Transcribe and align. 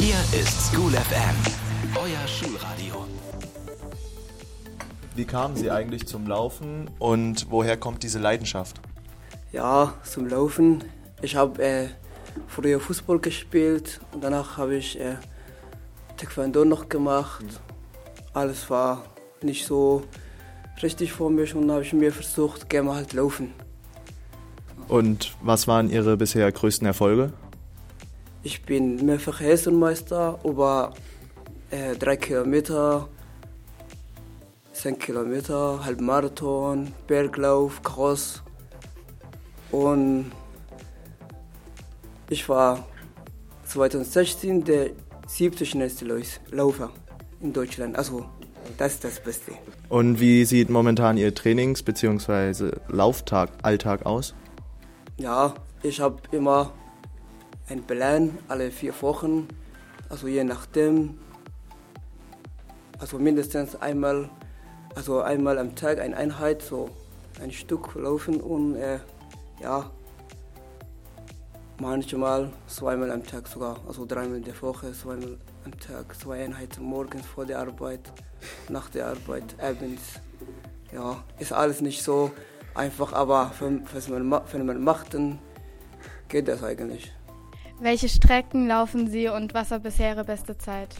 Hier 0.00 0.14
ist 0.40 0.70
School 0.70 0.92
FM, 0.92 1.96
euer 1.96 2.28
Schulradio. 2.28 3.04
Wie 5.16 5.24
kamen 5.24 5.56
Sie 5.56 5.72
eigentlich 5.72 6.06
zum 6.06 6.28
Laufen 6.28 6.88
und 7.00 7.50
woher 7.50 7.76
kommt 7.76 8.04
diese 8.04 8.20
Leidenschaft? 8.20 8.80
Ja, 9.50 9.94
zum 10.04 10.28
Laufen. 10.28 10.84
Ich 11.20 11.34
habe 11.34 11.60
äh, 11.60 11.88
früher 12.46 12.78
Fußball 12.78 13.18
gespielt 13.18 14.00
und 14.12 14.22
danach 14.22 14.56
habe 14.56 14.76
ich 14.76 15.00
äh, 15.00 15.16
Taekwondo 16.16 16.64
noch 16.64 16.88
gemacht. 16.88 17.44
Alles 18.32 18.70
war 18.70 19.02
nicht 19.42 19.66
so 19.66 20.04
richtig 20.80 21.12
für 21.12 21.28
mich 21.28 21.56
und 21.56 21.68
habe 21.72 21.82
ich 21.82 21.92
mir 21.92 22.12
versucht, 22.12 22.70
gerne 22.70 22.94
halt 22.94 23.14
laufen. 23.14 23.52
Und 24.86 25.34
was 25.42 25.66
waren 25.66 25.90
Ihre 25.90 26.16
bisher 26.16 26.50
größten 26.52 26.86
Erfolge? 26.86 27.32
Ich 28.42 28.62
bin 28.62 29.04
mehrfach 29.04 29.40
Hessenmeister 29.40 30.38
über 30.44 30.94
äh, 31.70 31.96
drei 31.96 32.16
Kilometer, 32.16 33.08
zehn 34.72 34.98
Kilometer, 34.98 35.84
Halbmarathon, 35.84 36.92
Berglauf, 37.06 37.82
Cross 37.82 38.42
und 39.72 40.30
ich 42.30 42.48
war 42.48 42.86
2016 43.66 44.64
der 44.64 44.90
siebte 45.26 45.66
schnellste 45.66 46.06
Laufer 46.50 46.90
in 47.40 47.52
Deutschland. 47.52 47.96
Also 47.96 48.24
das 48.76 48.94
ist 48.94 49.04
das 49.04 49.20
Beste. 49.20 49.52
Und 49.88 50.20
wie 50.20 50.44
sieht 50.44 50.70
momentan 50.70 51.16
Ihr 51.16 51.34
Trainings- 51.34 51.82
bzw. 51.82 52.70
Lauftag, 52.88 53.50
Alltag 53.62 54.06
aus? 54.06 54.34
Ja, 55.16 55.54
ich 55.82 56.00
habe 56.00 56.16
immer 56.30 56.72
einen 57.68 57.82
Plan 57.82 58.38
alle 58.48 58.70
vier 58.70 58.94
Wochen, 59.02 59.48
also 60.08 60.26
je 60.26 60.44
nachdem. 60.44 61.18
Also 62.98 63.18
mindestens 63.18 63.76
einmal, 63.76 64.28
also 64.96 65.20
einmal 65.20 65.58
am 65.58 65.76
Tag 65.76 66.00
eine 66.00 66.16
Einheit, 66.16 66.62
so 66.62 66.90
ein 67.40 67.52
Stück 67.52 67.94
laufen 67.94 68.40
und 68.40 68.74
äh, 68.74 68.98
ja, 69.62 69.88
manchmal 71.80 72.50
zweimal 72.66 73.12
am 73.12 73.22
Tag 73.24 73.46
sogar, 73.46 73.78
also 73.86 74.04
dreimal 74.04 74.38
in 74.38 74.42
der 74.42 74.60
Woche, 74.60 74.92
zweimal 74.92 75.38
am 75.64 75.78
Tag, 75.78 76.16
zwei 76.18 76.44
Einheiten 76.44 76.82
morgens 76.82 77.24
vor 77.24 77.46
der 77.46 77.60
Arbeit, 77.60 78.00
nach 78.68 78.90
der 78.90 79.06
Arbeit, 79.06 79.54
abends. 79.62 80.20
Ja, 80.92 81.22
ist 81.38 81.52
alles 81.52 81.80
nicht 81.80 82.02
so 82.02 82.32
einfach, 82.74 83.12
aber 83.12 83.52
wenn, 83.60 83.84
man, 84.08 84.26
ma- 84.26 84.44
wenn 84.50 84.66
man 84.66 84.82
macht, 84.82 85.14
dann 85.14 85.38
geht 86.28 86.48
das 86.48 86.64
eigentlich. 86.64 87.12
Welche 87.80 88.08
Strecken 88.08 88.66
laufen 88.66 89.08
Sie 89.08 89.28
und 89.28 89.54
was 89.54 89.70
war 89.70 89.78
bisher 89.78 90.14
Ihre 90.14 90.24
beste 90.24 90.58
Zeit? 90.58 90.96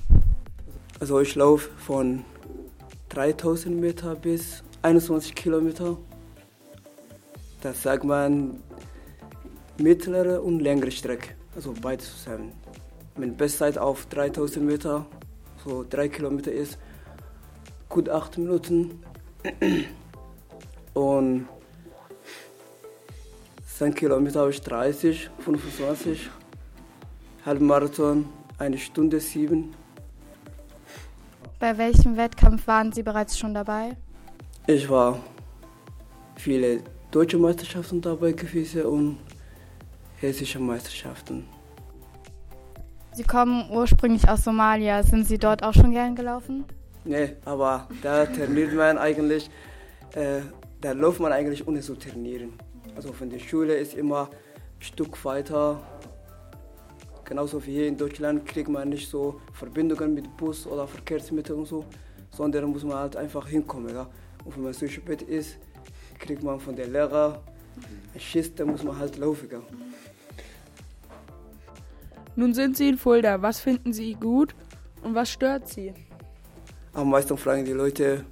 Also 1.00 1.20
ich 1.20 1.34
laufe 1.34 1.70
von 1.76 2.24
3000 3.08 3.80
Meter 3.80 4.14
bis 4.14 4.62
21 4.82 5.34
Kilometer. 5.34 5.96
Das 7.62 7.82
sagt 7.82 8.04
man 8.04 8.62
mittlere 9.76 10.40
und 10.40 10.60
längere 10.60 10.92
Strecke, 10.92 11.34
also 11.56 11.74
beides 11.82 12.12
zusammen. 12.12 12.52
Meine 13.16 13.32
Bestzeit 13.32 13.76
auf 13.76 14.06
3000 14.06 14.64
Meter, 14.64 15.04
so 15.64 15.84
3 15.88 16.08
Kilometer 16.08 16.52
ist 16.52 16.78
gut 17.88 18.08
8 18.08 18.38
Minuten. 18.38 19.02
Und 20.94 21.48
10 23.66 23.94
Kilometer 23.94 24.40
habe 24.40 24.50
ich 24.50 24.60
30, 24.60 25.30
25. 25.40 26.30
Halbmarathon 27.44 28.26
eine 28.58 28.78
Stunde 28.78 29.20
7. 29.20 29.74
Bei 31.60 31.76
welchem 31.78 32.16
Wettkampf 32.16 32.66
waren 32.66 32.92
Sie 32.92 33.02
bereits 33.02 33.38
schon 33.38 33.54
dabei? 33.54 33.96
Ich 34.66 34.88
war 34.88 35.18
viele 36.36 36.82
deutsche 37.10 37.38
Meisterschaften 37.38 38.00
dabei 38.00 38.32
gewesen 38.32 38.82
und 38.82 39.18
hessische 40.20 40.58
Meisterschaften. 40.58 41.46
Sie 43.12 43.24
kommen 43.24 43.70
ursprünglich 43.70 44.28
aus 44.28 44.44
Somalia. 44.44 45.02
Sind 45.02 45.26
Sie 45.26 45.38
dort 45.38 45.62
auch 45.62 45.74
schon 45.74 45.90
gern 45.92 46.14
gelaufen? 46.14 46.64
Nee, 47.04 47.36
aber 47.44 47.88
da 48.02 48.26
trainiert 48.26 48.74
man 48.74 48.98
eigentlich, 48.98 49.50
äh, 50.14 50.40
da 50.80 50.92
läuft 50.92 51.20
man 51.20 51.32
eigentlich 51.32 51.66
ohne 51.66 51.80
zu 51.80 51.94
trainieren. 51.96 52.52
Also 52.94 53.12
von 53.12 53.30
der 53.30 53.38
Schule 53.38 53.74
ist 53.74 53.94
immer 53.94 54.28
ein 54.78 54.82
Stück 54.82 55.24
weiter. 55.24 55.80
Genauso 57.28 57.64
wie 57.66 57.72
hier 57.72 57.88
in 57.88 57.96
Deutschland 57.98 58.46
kriegt 58.46 58.70
man 58.70 58.88
nicht 58.88 59.06
so 59.10 59.38
Verbindungen 59.52 60.14
mit 60.14 60.34
Bus 60.38 60.66
oder 60.66 60.88
Verkehrsmitteln 60.88 61.58
und 61.58 61.66
so, 61.66 61.84
sondern 62.30 62.64
muss 62.70 62.84
man 62.84 62.96
halt 62.96 63.16
einfach 63.16 63.46
hinkommen. 63.46 63.94
Ja? 63.94 64.08
Und 64.46 64.56
wenn 64.56 64.62
man 64.62 64.72
so 64.72 64.88
spät 64.88 65.20
ist, 65.20 65.58
kriegt 66.18 66.42
man 66.42 66.58
von 66.58 66.74
der 66.74 66.86
Lehrer 66.86 67.42
ein 68.14 68.20
Schiss, 68.20 68.54
da 68.54 68.64
muss 68.64 68.82
man 68.82 68.98
halt 68.98 69.18
laufen. 69.18 69.46
Ja? 69.52 69.60
Nun 72.34 72.54
sind 72.54 72.78
Sie 72.78 72.88
in 72.88 72.96
Fulda. 72.96 73.42
Was 73.42 73.60
finden 73.60 73.92
Sie 73.92 74.14
gut 74.14 74.54
und 75.02 75.14
was 75.14 75.30
stört 75.30 75.68
Sie? 75.68 75.92
Am 76.94 77.10
meisten 77.10 77.36
fragen 77.36 77.62
die 77.62 77.72
Leute, 77.72 78.24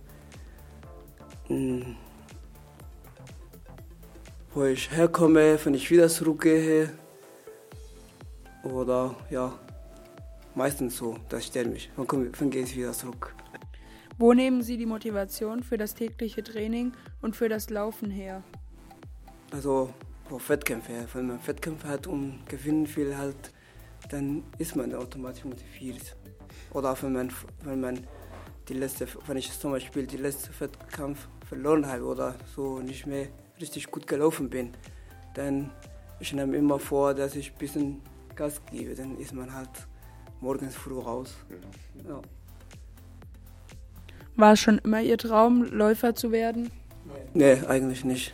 mh, 1.51 1.85
wo 4.55 4.65
ich 4.65 4.91
herkomme, 4.91 5.59
wenn 5.63 5.75
ich 5.75 5.91
wieder 5.91 6.09
zurückgehe. 6.09 6.89
Oder 8.73 9.15
ja, 9.31 9.53
meistens 10.55 10.97
so, 10.97 11.17
das 11.29 11.47
stört 11.47 11.69
mich. 11.69 11.91
Wann, 11.97 12.07
komme, 12.07 12.31
wann 12.39 12.51
gehe 12.51 12.63
ich 12.63 12.77
wieder 12.77 12.93
zurück? 12.93 13.35
Wo 14.19 14.33
nehmen 14.33 14.63
Sie 14.63 14.77
die 14.77 14.87
Motivation 14.87 15.63
für 15.63 15.77
das 15.77 15.95
tägliche 15.95 16.43
Training 16.43 16.93
und 17.21 17.37
für 17.37 17.49
das 17.49 17.71
Laufen 17.71 18.11
her? 18.11 18.43
Also, 19.53 19.93
wo 20.29 20.41
Wettkämpfe, 20.49 21.07
wenn 21.13 21.27
man 21.29 21.47
Wettkämpfe 21.47 21.87
hat 21.87 22.07
und 22.07 22.41
gewinnen 22.49 22.89
will, 22.97 23.17
halt, 23.17 23.53
dann 24.11 24.43
ist 24.59 24.75
man 24.75 24.95
automatisch 24.95 25.45
motiviert. 25.45 26.17
Oder 26.73 26.97
wenn 27.03 27.13
man, 27.13 27.33
wenn 27.63 27.81
man 27.81 28.07
die 28.69 28.75
letzte, 28.75 29.07
wenn 29.27 29.37
ich 29.37 29.57
zum 29.59 29.73
Beispiel 29.73 30.07
die 30.07 30.17
letzte 30.17 30.49
Wettkampf 30.59 31.29
verloren 31.49 31.87
habe 31.87 32.05
oder 32.05 32.35
so 32.55 32.81
nicht 32.81 33.07
mehr 33.07 33.29
richtig 33.61 33.91
gut 33.91 34.07
gelaufen 34.07 34.51
bin, 34.51 34.73
dann 35.35 35.71
ich 36.19 36.33
nehme 36.33 36.57
immer 36.57 36.79
vor, 36.79 37.15
dass 37.15 37.37
ich 37.37 37.53
ein 37.53 37.59
bisschen 37.59 38.03
Gas 38.37 38.61
gebe. 38.71 38.95
Dann 38.95 39.19
ist 39.19 39.35
man 39.35 39.53
halt 39.53 39.71
morgens 40.41 40.75
früh 40.75 40.99
raus. 40.99 41.35
Ja. 42.07 42.21
War 44.37 44.53
es 44.53 44.61
schon 44.61 44.79
immer 44.79 45.01
Ihr 45.01 45.19
Traum, 45.19 45.65
Läufer 45.65 46.15
zu 46.15 46.31
werden? 46.31 46.71
Nee, 47.35 47.59
eigentlich 47.67 48.05
nicht. 48.05 48.33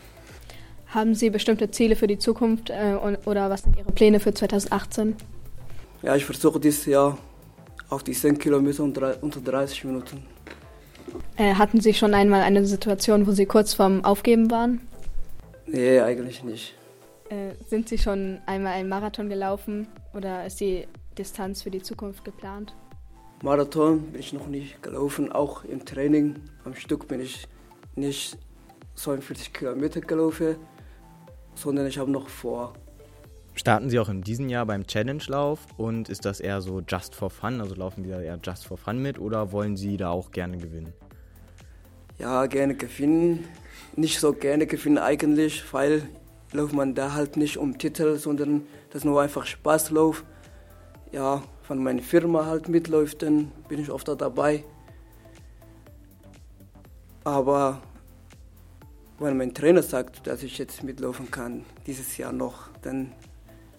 Haben 0.88 1.14
Sie 1.14 1.30
bestimmte 1.30 1.70
Ziele 1.70 1.96
für 1.96 2.06
die 2.06 2.18
Zukunft 2.18 2.70
äh, 2.70 2.96
oder 3.24 3.48
was 3.48 3.62
sind 3.62 3.76
Ihre 3.76 3.92
Pläne 3.92 4.20
für 4.20 4.34
2018? 4.34 5.16
Ja, 6.02 6.16
ich 6.16 6.24
versuche 6.24 6.58
dieses 6.58 6.84
Jahr 6.86 7.16
auf 7.88 8.02
die 8.02 8.12
10 8.12 8.38
Kilometer 8.38 8.82
unter 8.82 9.40
30 9.40 9.84
Minuten. 9.84 10.24
Äh, 11.36 11.54
hatten 11.54 11.80
Sie 11.80 11.94
schon 11.94 12.14
einmal 12.14 12.42
eine 12.42 12.66
Situation, 12.66 13.26
wo 13.26 13.32
Sie 13.32 13.46
kurz 13.46 13.74
vorm 13.74 14.04
Aufgeben 14.04 14.50
waren? 14.50 14.80
Nee, 15.66 16.00
eigentlich 16.00 16.42
nicht. 16.42 16.74
Äh, 17.32 17.54
sind 17.66 17.88
Sie 17.88 17.96
schon 17.96 18.40
einmal 18.44 18.74
einen 18.74 18.90
Marathon 18.90 19.30
gelaufen 19.30 19.88
oder 20.12 20.44
ist 20.44 20.60
die 20.60 20.86
Distanz 21.16 21.62
für 21.62 21.70
die 21.70 21.80
Zukunft 21.80 22.26
geplant? 22.26 22.74
Marathon 23.42 24.12
bin 24.12 24.20
ich 24.20 24.34
noch 24.34 24.48
nicht 24.48 24.82
gelaufen, 24.82 25.32
auch 25.32 25.64
im 25.64 25.82
Training 25.86 26.36
am 26.64 26.74
Stück 26.74 27.08
bin 27.08 27.20
ich 27.20 27.48
nicht 27.96 28.36
42 28.96 29.54
Kilometer 29.54 30.02
gelaufen, 30.02 30.56
sondern 31.54 31.86
ich 31.86 31.96
habe 31.96 32.10
noch 32.10 32.28
vor. 32.28 32.74
Starten 33.54 33.88
Sie 33.88 33.98
auch 33.98 34.10
in 34.10 34.20
diesem 34.20 34.50
Jahr 34.50 34.66
beim 34.66 34.86
Challenge-Lauf 34.86 35.60
und 35.78 36.10
ist 36.10 36.26
das 36.26 36.38
eher 36.38 36.60
so 36.60 36.82
just 36.86 37.14
for 37.14 37.30
fun? 37.30 37.62
Also 37.62 37.74
laufen 37.74 38.04
Sie 38.04 38.10
da 38.10 38.20
eher 38.20 38.38
just 38.44 38.66
for 38.66 38.76
fun 38.76 39.00
mit 39.00 39.18
oder 39.18 39.52
wollen 39.52 39.78
Sie 39.78 39.96
da 39.96 40.10
auch 40.10 40.32
gerne 40.32 40.58
gewinnen? 40.58 40.92
Ja, 42.18 42.44
gerne 42.44 42.74
gewinnen. 42.74 43.48
Nicht 43.96 44.20
so 44.20 44.34
gerne 44.34 44.66
gewinnen 44.66 44.98
eigentlich, 44.98 45.64
weil 45.72 46.08
läuft 46.52 46.74
man 46.74 46.94
da 46.94 47.14
halt 47.14 47.36
nicht 47.36 47.56
um 47.56 47.78
Titel, 47.78 48.16
sondern 48.16 48.66
das 48.90 49.00
ist 49.00 49.04
nur 49.04 49.20
einfach 49.20 49.46
Spaßlauf. 49.46 50.24
Ja, 51.10 51.42
wenn 51.68 51.82
meine 51.82 52.02
Firma 52.02 52.46
halt 52.46 52.68
mitläuft, 52.68 53.22
dann 53.22 53.50
bin 53.68 53.80
ich 53.80 53.90
oft 53.90 54.08
da 54.08 54.14
dabei. 54.14 54.64
Aber 57.24 57.80
wenn 59.18 59.36
mein 59.36 59.54
Trainer 59.54 59.82
sagt, 59.82 60.26
dass 60.26 60.42
ich 60.42 60.58
jetzt 60.58 60.82
mitlaufen 60.82 61.30
kann, 61.30 61.64
dieses 61.86 62.16
Jahr 62.16 62.32
noch, 62.32 62.68
dann 62.82 63.12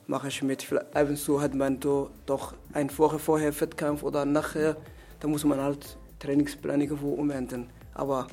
mache 0.07 0.29
ich 0.29 0.41
mit. 0.41 0.71
Ab 0.71 1.09
und 1.09 1.41
hat 1.41 1.53
man 1.53 1.79
do, 1.79 2.09
doch 2.25 2.53
eine 2.71 2.97
Woche 2.97 3.19
vorher 3.19 3.59
Wettkampf 3.59 4.03
oder 4.03 4.25
nachher, 4.25 4.77
da 5.19 5.27
muss 5.27 5.43
man 5.43 5.59
halt 5.59 5.97
Trainingsplan 6.19 6.81
irgendwo 6.81 7.13
umändern. 7.13 7.69
Aber 7.93 8.27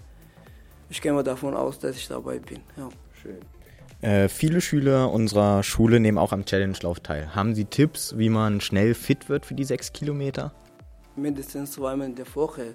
ich 0.89 1.01
gehe 1.01 1.13
mal 1.13 1.25
davon 1.25 1.55
aus, 1.55 1.79
dass 1.79 1.97
ich 1.97 2.09
dabei 2.09 2.39
bin. 2.39 2.61
Ja. 2.77 2.89
Schön. 3.21 3.41
Äh, 4.03 4.31
viele 4.31 4.63
Schüler 4.63 5.13
unserer 5.13 5.63
Schule 5.63 6.01
nehmen 6.01 6.17
auch 6.17 6.33
am 6.33 6.47
Challenge-Lauf 6.47 7.01
teil. 7.01 7.35
Haben 7.35 7.55
Sie 7.55 7.67
Tipps, 7.67 8.17
wie 8.17 8.31
man 8.31 8.63
schnell 8.63 8.95
fit 8.95 9.29
wird 9.29 9.45
für 9.45 9.55
die 9.55 9.65
sechs 9.65 9.93
Kilometer? 9.93 10.53
Mindestens 11.17 11.73
zweimal 11.73 12.07
in 12.07 12.15
der 12.15 12.27
Woche. 12.35 12.75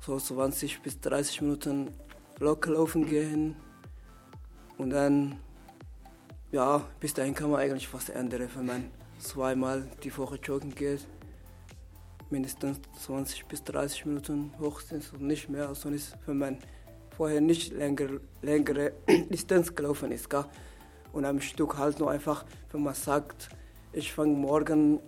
So 0.00 0.18
20 0.18 0.80
bis 0.80 1.00
30 1.00 1.42
Minuten 1.42 1.90
locker 2.38 2.70
laufen 2.70 3.06
gehen. 3.06 3.56
Und 4.78 4.90
dann, 4.90 5.36
ja, 6.50 6.82
bis 6.98 7.12
dahin 7.12 7.34
kann 7.34 7.50
man 7.50 7.60
eigentlich 7.60 7.92
was 7.92 8.08
ändern, 8.08 8.48
wenn 8.54 8.66
man 8.66 8.84
zweimal 9.18 9.86
die 10.02 10.16
Woche 10.16 10.36
joggen 10.36 10.74
geht. 10.74 11.06
Mindestens 12.30 12.80
20 13.04 13.46
bis 13.46 13.62
30 13.64 14.06
Minuten 14.06 14.52
höchstens 14.58 15.12
und 15.12 15.22
nicht 15.22 15.50
mehr. 15.50 15.74
Sonst, 15.74 16.16
wenn 16.24 16.38
man 16.38 16.58
vorher 17.16 17.40
nicht 17.40 17.72
länger, 17.72 18.20
längere 18.42 18.92
Distanz 19.30 19.74
gelaufen 19.74 20.12
ist. 20.12 20.28
Gell? 20.28 20.44
Und 21.12 21.24
am 21.24 21.40
Stück 21.40 21.78
halt 21.78 21.98
nur 21.98 22.10
einfach, 22.10 22.44
wenn 22.72 22.82
man 22.82 22.94
sagt, 22.94 23.48
ich 23.92 24.12
fange 24.12 24.34
morgen 24.34 25.00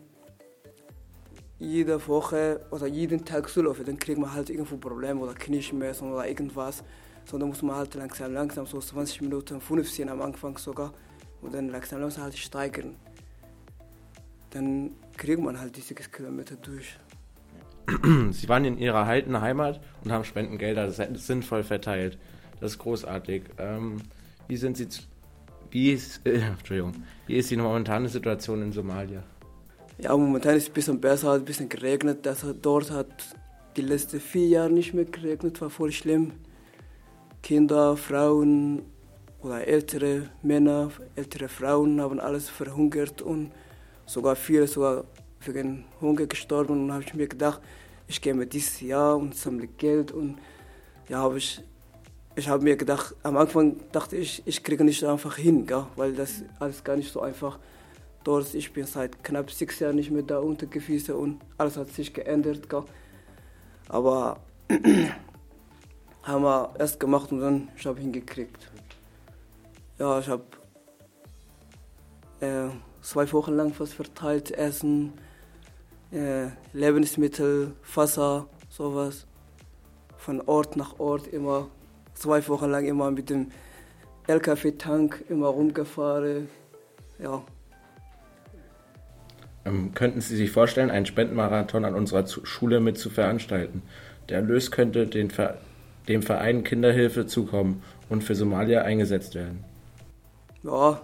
jede 1.58 2.06
Woche 2.06 2.60
oder 2.70 2.86
jeden 2.86 3.24
Tag 3.24 3.48
zu 3.48 3.62
laufen, 3.62 3.84
dann 3.84 3.98
kriegt 3.98 4.18
man 4.18 4.32
halt 4.32 4.48
irgendwo 4.48 4.76
Probleme 4.76 5.20
oder 5.20 5.34
Knieschmerzen 5.34 6.10
oder 6.10 6.26
irgendwas. 6.26 6.82
Sondern 7.26 7.50
muss 7.50 7.60
man 7.60 7.76
halt 7.76 7.94
langsam, 7.94 8.32
langsam, 8.32 8.64
so 8.64 8.80
20 8.80 9.20
Minuten, 9.20 9.60
15 9.60 10.08
am 10.08 10.22
Anfang 10.22 10.56
sogar, 10.56 10.94
und 11.42 11.52
dann 11.52 11.68
langsam, 11.68 12.00
langsam 12.00 12.24
halt 12.24 12.38
steigern. 12.38 12.96
Dann 14.50 14.92
kriegt 15.14 15.42
man 15.42 15.60
halt 15.60 15.76
die 15.76 15.82
6 15.82 16.10
Kilometer 16.10 16.56
durch. 16.56 16.98
Sie 18.30 18.48
waren 18.48 18.64
in 18.64 18.78
ihrer 18.78 19.04
alten 19.06 19.40
Heimat 19.40 19.80
und 20.04 20.12
haben 20.12 20.24
Spendengelder 20.24 20.90
sinnvoll 20.90 21.62
verteilt. 21.62 22.18
Das 22.60 22.72
ist 22.72 22.78
großartig. 22.78 23.44
Ähm, 23.58 24.02
wie 24.46 24.56
sind 24.56 24.76
Sie, 24.76 24.88
wie 25.70 25.92
ist, 25.92 26.26
äh, 26.26 26.40
Entschuldigung, 26.58 26.92
wie 27.26 27.36
ist 27.36 27.50
die 27.50 27.56
momentane 27.56 28.08
Situation 28.08 28.62
in 28.62 28.72
Somalia? 28.72 29.22
Ja, 29.98 30.16
momentan 30.16 30.56
ist 30.56 30.64
es 30.64 30.68
ein 30.68 30.74
bisschen 30.74 31.00
besser, 31.00 31.32
hat 31.32 31.40
ein 31.40 31.44
bisschen 31.44 31.68
geregnet. 31.68 32.24
Das 32.24 32.44
hat, 32.44 32.56
dort 32.62 32.90
hat 32.90 33.08
die 33.76 33.82
letzten 33.82 34.20
vier 34.20 34.48
Jahre 34.48 34.70
nicht 34.70 34.94
mehr 34.94 35.04
geregnet, 35.04 35.60
war 35.60 35.70
voll 35.70 35.92
schlimm. 35.92 36.32
Kinder, 37.42 37.96
Frauen 37.96 38.82
oder 39.40 39.66
ältere 39.66 40.30
Männer, 40.42 40.90
ältere 41.14 41.48
Frauen 41.48 42.00
haben 42.00 42.20
alles 42.20 42.48
verhungert 42.48 43.22
und 43.22 43.52
sogar 44.06 44.36
viele 44.36 44.66
sogar 44.66 45.04
wegen 45.40 45.84
Hunger 46.00 46.26
gestorben. 46.26 46.84
Und 46.84 46.92
habe 46.92 47.02
ich 47.02 47.14
mir 47.14 47.28
gedacht, 47.28 47.60
ich 48.06 48.20
gehe 48.20 48.34
mit 48.34 48.52
dieses 48.52 48.80
Jahr 48.80 49.16
und 49.16 49.34
sammle 49.34 49.66
Geld 49.66 50.12
und 50.12 50.38
ja, 51.08 51.18
habe 51.18 51.38
ich 51.38 51.62
ich 52.38 52.48
habe 52.48 52.62
mir 52.62 52.76
gedacht, 52.76 53.16
am 53.24 53.36
Anfang 53.36 53.80
dachte 53.90 54.16
ich, 54.16 54.42
ich 54.46 54.62
kriege 54.62 54.84
nicht 54.84 55.02
einfach 55.02 55.34
hin, 55.34 55.66
gell? 55.66 55.86
weil 55.96 56.12
das 56.12 56.44
alles 56.60 56.84
gar 56.84 56.94
nicht 56.94 57.12
so 57.12 57.20
einfach 57.20 57.58
dort. 58.22 58.54
Ich 58.54 58.72
bin 58.72 58.86
seit 58.86 59.24
knapp 59.24 59.50
sechs 59.50 59.80
Jahren 59.80 59.96
nicht 59.96 60.12
mehr 60.12 60.22
da 60.22 60.38
unter 60.38 60.68
und 61.16 61.40
alles 61.56 61.76
hat 61.76 61.88
sich 61.88 62.14
geändert. 62.14 62.70
Gell? 62.70 62.84
Aber 63.88 64.38
haben 66.22 66.44
wir 66.44 66.74
erst 66.78 67.00
gemacht 67.00 67.32
und 67.32 67.40
dann 67.40 67.68
ich 67.76 67.84
habe 67.86 68.00
hingekriegt. 68.00 68.70
Ja, 69.98 70.20
ich 70.20 70.28
habe 70.28 70.44
äh, 72.38 72.68
zwei 73.02 73.32
Wochen 73.32 73.54
lang 73.54 73.72
was 73.78 73.92
verteilt, 73.92 74.52
Essen, 74.52 75.12
äh, 76.12 76.48
Lebensmittel, 76.72 77.72
Wasser, 77.94 78.46
sowas. 78.68 79.26
Von 80.16 80.40
Ort 80.42 80.76
nach 80.76 80.98
Ort 80.98 81.26
immer, 81.28 81.68
zwei 82.14 82.46
Wochen 82.48 82.70
lang 82.70 82.84
immer 82.86 83.10
mit 83.10 83.30
dem 83.30 83.48
LKW-Tank 84.26 85.24
immer 85.28 85.48
rumgefahren. 85.48 86.48
Ja. 87.18 87.42
Ähm, 89.64 89.92
könnten 89.94 90.20
Sie 90.20 90.36
sich 90.36 90.50
vorstellen, 90.50 90.90
einen 90.90 91.06
Spendenmarathon 91.06 91.84
an 91.84 91.94
unserer 91.94 92.26
Schule 92.26 92.80
mit 92.80 92.98
zu 92.98 93.10
veranstalten? 93.10 93.82
Der 94.28 94.38
Erlös 94.38 94.70
könnte 94.70 95.06
den 95.06 95.30
Ver 95.30 95.58
dem 96.08 96.22
Verein 96.22 96.64
Kinderhilfe 96.64 97.26
zukommen 97.26 97.82
und 98.08 98.24
für 98.24 98.34
Somalia 98.34 98.80
eingesetzt 98.80 99.34
werden. 99.34 99.62
Ja, 100.62 101.02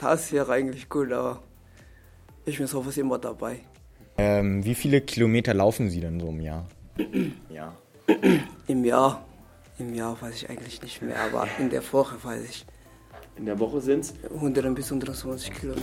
das 0.00 0.32
wäre 0.32 0.52
eigentlich 0.52 0.88
gut, 0.88 1.12
aber 1.12 1.42
ich 2.44 2.58
bin 2.58 2.66
sowas 2.66 2.96
immer 2.96 3.18
dabei. 3.18 3.60
Ähm, 4.16 4.64
wie 4.64 4.74
viele 4.74 5.00
Kilometer 5.00 5.54
laufen 5.54 5.90
Sie 5.90 6.00
denn 6.00 6.20
so 6.20 6.28
im 6.28 6.40
Jahr? 6.40 6.66
ja. 7.50 7.74
Im 8.66 8.84
Jahr? 8.84 9.24
Im 9.78 9.94
Jahr 9.94 10.20
weiß 10.20 10.34
ich 10.36 10.50
eigentlich 10.50 10.82
nicht 10.82 11.02
mehr, 11.02 11.18
aber 11.18 11.48
in 11.58 11.70
der 11.70 11.82
Woche 11.92 12.22
weiß 12.22 12.44
ich. 12.48 12.64
In 13.36 13.46
der 13.46 13.58
Woche 13.58 13.80
sind 13.80 14.00
es? 14.00 14.14
100 14.32 14.74
bis 14.74 14.86
120 14.86 15.52
Kilometer. 15.52 15.82